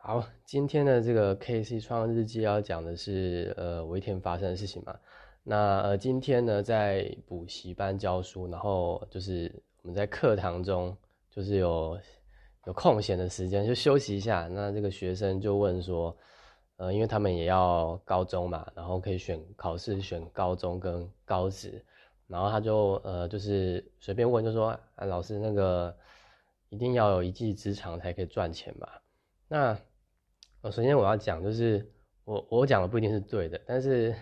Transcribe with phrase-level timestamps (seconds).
[0.00, 4.96] 好，今天的这个 K C 创日记要讲的是，呃，我一天发生的事情嘛。
[5.42, 10.96] 那呃，今天呢，在补习班教书，然后就是我们在课堂中，
[11.28, 11.98] 就是有
[12.66, 14.46] 有空闲的时间，就休息一下。
[14.46, 16.16] 那这个学生就问说，
[16.76, 21.84] 呃，因为他们也要高中嘛，然后可以选考试选高中跟高职，
[22.28, 25.94] 然后他就呃，就是随便问，就说，啊，老师那个
[26.68, 28.88] 一定要有一技之长才可以赚钱嘛？
[29.48, 29.78] 那
[30.60, 31.90] 呃，首先我要讲，就是
[32.24, 34.14] 我我讲的不一定是对的，但是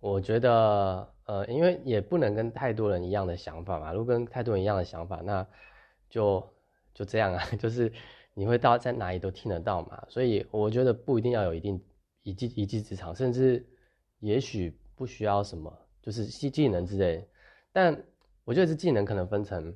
[0.00, 3.92] 我觉得，呃，因为也不能跟太多人一样的想法嘛。
[3.92, 5.46] 如果跟太多人一样的想法，那
[6.10, 6.46] 就
[6.92, 7.90] 就这样啊， 就是
[8.34, 10.04] 你会到在哪里都听得到嘛。
[10.10, 11.82] 所以我觉得不一定要有一定
[12.22, 13.66] 一技一技之长，甚至
[14.18, 17.26] 也许不需要什么，就是技技能之类。
[17.72, 18.04] 但
[18.44, 19.74] 我觉得这技能可能分成，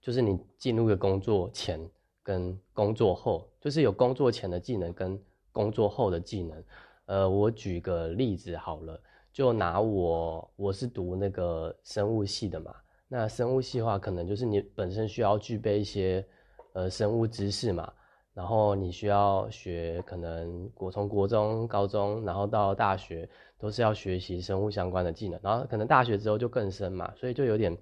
[0.00, 1.78] 就是你进入个工作前。
[2.24, 6.64] 跟工作后，就是有工作前的技能跟工作后的技能。
[7.04, 8.98] 呃，我举个例子好了，
[9.30, 12.74] 就拿我我是读那个生物系的嘛。
[13.08, 16.26] 那生物系的话，可能就是你本身需要具备一些
[16.72, 17.92] 呃生物知识嘛。
[18.32, 23.28] 然后你需要学，可能国从国中、高中，然后到大学
[23.58, 25.38] 都是要学习生物相关的技能。
[25.42, 27.76] 然后可能大学之后就更深嘛，所以就有点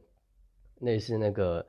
[0.80, 1.64] 类似那个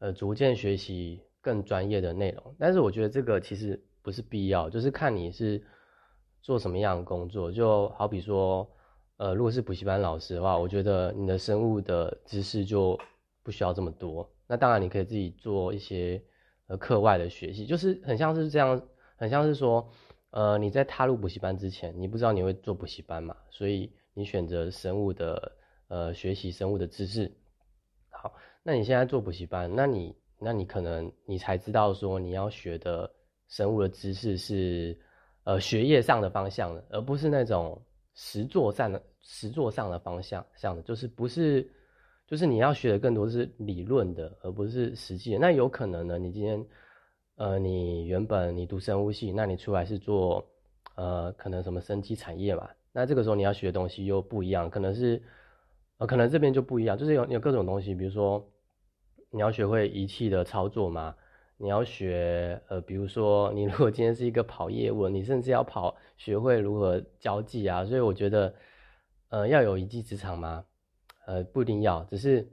[0.00, 1.22] 呃逐渐学习。
[1.42, 5.62] 更专业的内容，但是我觉得这个其实不是必要，就是看你是
[6.42, 7.50] 做什么样的工作。
[7.50, 8.70] 就好比说，
[9.16, 12.98] 呃，如果是补习班老师的话，我觉得你的生物的知识就
[13.42, 14.30] 不需要这么多。
[14.46, 16.22] 那当然你可以自己做一些
[16.66, 18.80] 呃课外的学习，就是很像是这样，
[19.16, 19.90] 很像是说，
[20.32, 25.52] 呃，你在踏入补习班之前，你不知道你会做补习班嘛，所以你选择生物的
[25.88, 27.32] 呃学习生物的知识。
[28.10, 30.19] 好，那你现在做补习班，那你。
[30.42, 33.10] 那你可能你才知道说你要学的
[33.48, 34.98] 生物的知识是，
[35.44, 37.80] 呃，学业上的方向的，而不是那种
[38.14, 41.70] 实作上的实作上的方向，上的，就是不是，
[42.26, 45.38] 就是你要学的更多是理论的，而不是实际的。
[45.38, 46.66] 那有可能呢，你今天，
[47.36, 50.44] 呃，你原本你读生物系，那你出来是做，
[50.94, 55.22] 呃，可能什么生机产业嘛，那这个时候你要学的东西又不一样，可能是，
[55.98, 58.42] 呃，可能这边就不一样，就是有有各种东西，比如说。
[59.30, 61.14] 你要学会仪器的操作吗？
[61.56, 67.84] 你要学呃，比如说你如果今天是一个跑业务，你甚至要跑学会如何交际啊。
[67.84, 68.54] 所以我觉得，
[69.28, 70.64] 呃，要有一技之长吗？
[71.26, 72.48] 呃，不一定要，只是，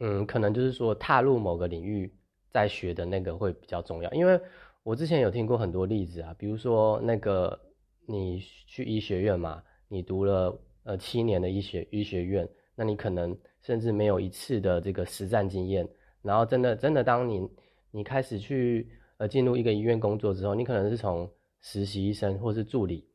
[0.00, 2.12] 嗯，可能就是说踏入某个领域
[2.50, 4.10] 再学的那个会比较重要。
[4.12, 4.40] 因为
[4.82, 7.60] 我之前有听过很多例子啊，比如说那个
[8.06, 13.36] 你去医学院嘛，你读了呃七年的医学医学院，那你可能。
[13.64, 15.88] 甚至没有一次的这个实战经验，
[16.20, 17.50] 然后真的真的，当你
[17.90, 21.28] 你开始去呃进入一个医院工作之后，你可能是从
[21.62, 23.08] 实习医生或是助理，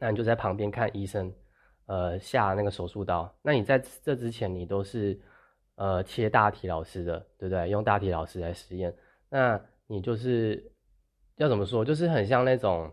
[0.00, 1.32] 那你就在旁边看医生
[1.86, 5.20] 呃下那个手术刀，那你在这之前你都是
[5.76, 7.68] 呃切大体老师的，对不对？
[7.70, 8.92] 用大体老师来实验，
[9.28, 10.72] 那你就是
[11.36, 11.84] 要怎么说？
[11.84, 12.92] 就是很像那种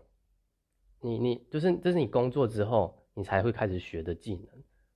[1.00, 4.46] 你你就是这是你工作之后你才会开始学的技能。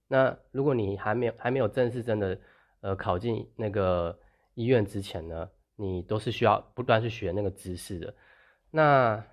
[0.09, 2.39] 那如果你还没有还没有正式真的，
[2.81, 4.17] 呃，考进那个
[4.55, 8.15] 医院之前呢，你都是需要不断去学那个知识的，
[8.71, 9.25] 那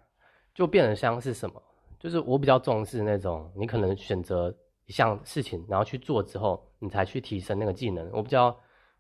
[0.54, 1.62] 就变得像是什么？
[2.00, 4.52] 就是我比较重视那种，你可能选择
[4.88, 8.10] 一项事情，然后去做之后，你才去提升那个技能。
[8.12, 8.58] 我比较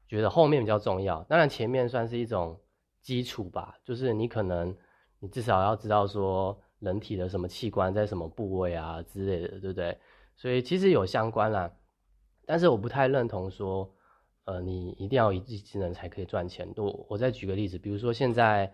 [0.08, 2.60] 觉得后面比较重要，当然前面算是一种
[3.02, 4.76] 基础吧，就是你可能
[5.20, 9.98] 你至少要知道说人体的什么器官在什么部位啊之类的，对不对？
[10.36, 11.72] 所以其实有相关啦，
[12.46, 13.94] 但是我不太认同说，
[14.46, 16.72] 呃，你一定要一技之能才可以赚钱。
[16.78, 18.66] 我我再举个例子，比如说现在，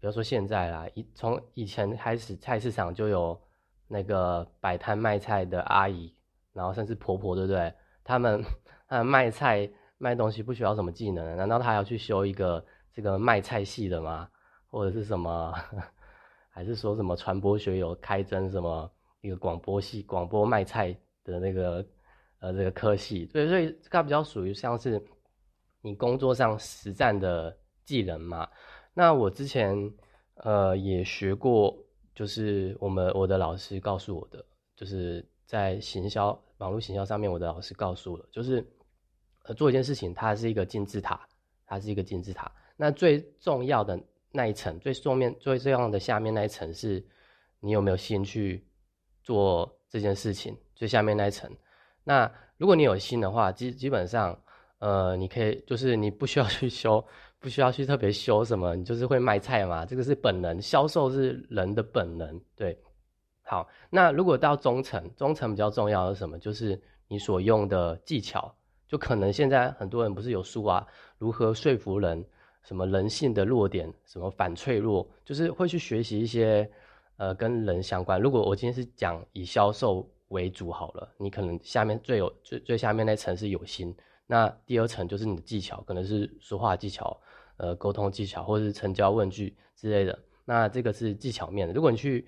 [0.00, 3.40] 比如说现在啦，以从以前开始，菜市场就有
[3.88, 6.14] 那个摆摊卖菜的阿姨，
[6.52, 7.72] 然后甚至婆婆，对不对？
[8.04, 8.42] 他们
[8.86, 14.28] 他们卖菜卖东西不需要什么技能，难道他要去修一个这个卖菜系的吗？
[14.68, 15.54] 或者是什么？
[16.50, 18.90] 还是说什么传播学有开征什么？
[19.20, 21.84] 一个广播系广播卖菜的那个
[22.38, 25.02] 呃这个科系，对，所以它比较属于像是
[25.80, 28.48] 你工作上实战的技能嘛。
[28.94, 29.76] 那我之前
[30.36, 31.76] 呃也学过，
[32.14, 34.44] 就是我们我的老师告诉我的，
[34.76, 38.64] 就是在行销网络行销上面，我的老师告诉了，就是
[39.44, 41.26] 呃做一件事情，它是一个金字塔，
[41.66, 42.50] 它是一个金字塔。
[42.76, 44.00] 那最重要的
[44.30, 47.04] 那一层，最上面最重要的下面那一层，是
[47.58, 48.64] 你有没有兴趣。
[49.28, 51.54] 做这件事情最下面那一层，
[52.02, 54.34] 那如果你有心的话，基基本上，
[54.78, 57.04] 呃，你可以就是你不需要去修
[57.38, 62.40] 不需要去特别修什么，你就是会卖菜嘛，这个是本能，销售是人的本能。
[62.56, 62.80] 对，
[63.42, 66.38] 好，那如果到中层，中层比较重要的是什么？
[66.38, 68.50] 就是你所用的技巧，
[68.86, 70.86] 就可能现在很多人不是有书啊，
[71.18, 72.24] 如何说服人，
[72.62, 76.70] 什么人性的弱点，什么反脆弱，就是会去学习一些
[77.18, 78.18] 呃跟人相关。
[78.18, 83.94] 如果我今天是讲以销售为主好了，你可能下面最有最最下面那层是有心。
[84.26, 87.18] 那第二层就是你的技巧，可能是说话技巧、
[87.56, 90.18] 呃沟通技巧，或者是成交问句之类的。
[90.44, 91.74] 那这个是技巧面的。
[91.74, 92.26] 如果你去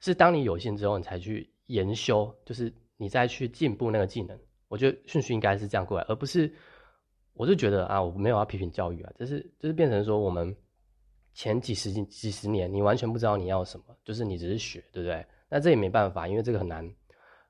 [0.00, 4.38] 是当你有心之后，你才去研修，就是你再去进步那个技能。
[4.68, 6.52] 我觉得顺序应该是这样过来，而不是
[7.34, 10.56] 我就觉得啊，我没有要批评教育啊，就是就是变成说我们
[11.34, 15.24] 前几十几几十年，你完全不知道你要什么，就是你只是学，对不对？
[15.48, 16.88] 那这也没办法，因为这个很难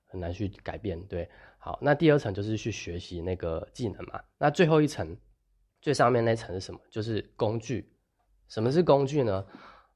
[0.06, 1.28] 很难去改变，对。
[1.58, 4.20] 好，那第二层就是去学习那个技能嘛。
[4.38, 5.16] 那最后一层，
[5.80, 6.80] 最上面那层是什么？
[6.90, 7.88] 就是工具。
[8.48, 9.46] 什么是工具呢？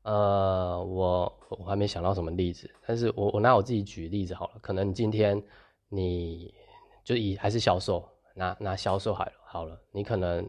[0.02, 4.58] 呃，我我还没想到什么例子，但是我我拿我自己举例子好了。
[4.60, 5.42] 可能今天
[5.88, 6.54] 你
[7.04, 9.76] 就以还是销售，拿拿销售好了好了。
[9.90, 10.48] 你可能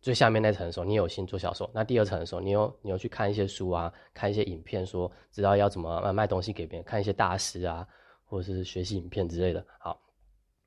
[0.00, 1.70] 最下面那层的时候，你有心做销售。
[1.74, 7.86] 那第二层的时候，你有你有去看一些书啊，看一些影片，说知道要怎么卖东西给别人，看一些大师啊，
[8.24, 9.64] 或者是学习影片之类的。
[9.78, 10.00] 好。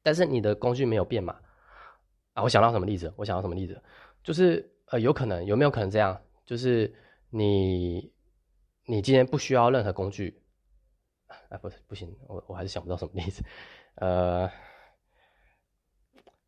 [0.05, 1.39] 但是你的工具没有变嘛？
[2.33, 3.13] 啊，我想到什么例子？
[3.15, 3.81] 我想到什么例子？
[4.21, 6.21] 就是呃，有可能有没有可能这样？
[6.45, 6.93] 就是
[7.29, 8.11] 你
[8.85, 10.43] 你今天不需要任何工具，
[11.47, 13.41] 啊，不是不行，我我还是想不到什么例子。
[13.95, 14.51] 呃，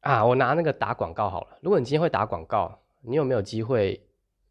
[0.06, 1.58] 啊，我拿那个打广告好了。
[1.62, 4.00] 如果你今天会打广告，你有没有机会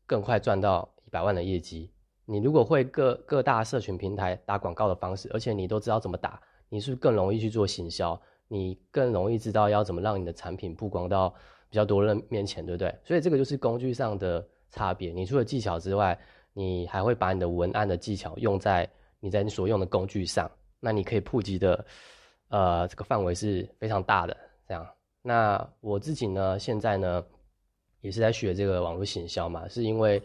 [0.05, 1.93] 更快赚到一百万的业绩？
[2.25, 8.21] 你如果会各各大社群平台打广告的方式，而且你都知道怎么打，你是不是更容易去做行销？
[8.49, 11.31] 你更容易知道要怎么让你的产品曝光到
[11.71, 12.93] 比较多人面前，对不对？
[13.05, 15.13] 所以这个就是工具上的差别。
[15.13, 16.19] 你除了技巧之外，
[16.53, 18.91] 你还会把你的文案的技巧用在
[19.21, 21.87] 你在你所用的工具上，那你可以普及的，
[22.49, 24.37] 呃，这个范围是非常大的。
[24.67, 24.85] 这样，
[25.27, 27.25] 那我自己呢，现在呢，
[28.03, 30.23] 也是在学这个网络行销嘛，是因为，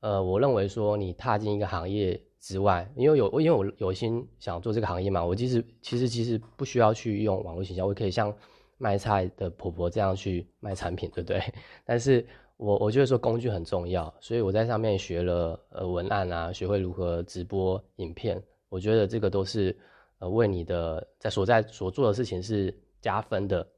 [0.00, 2.18] 呃，我认为说你踏进一个行业。
[2.42, 8.34] 之外，因为有因为我有心想做这个行业嘛，我其实其实其实不需要去用网络行销，我可以像
[8.78, 11.38] 卖菜的婆婆这样去卖产品，对不对？
[11.84, 12.26] 但是
[12.56, 19.78] 我我觉得说工具很重要，所以我在上面学了呃文案啊，学会如何直播影片，我觉得这个都是
[20.18, 23.68] 呃为你的在所在所做的事情是加分的。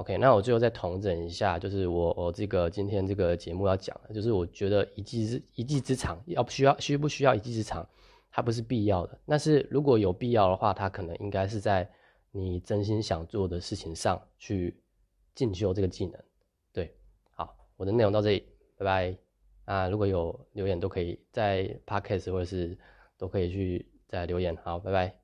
[0.00, 7.86] OK，那我最后再统整一下，就是我我这个今天这个节目要讲的，就是我觉得一技之一技之长要不需要需不需要一技之长，
[8.30, 9.18] 它不是必要的。
[9.26, 11.86] 但是如果有必要的话，它可能应该是在
[12.30, 14.74] 你真心想做的事情上去
[15.34, 16.18] 进修这个技能。
[16.72, 16.94] 对，
[17.32, 18.46] 好，我的内容到这里，
[18.78, 19.14] 拜拜。
[19.66, 22.78] 啊，如果有留言都可以在 Podcast 或者是
[23.18, 24.56] 都可以去再留言。
[24.64, 25.19] 好，拜拜。